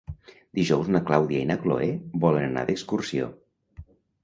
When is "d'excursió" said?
2.73-3.31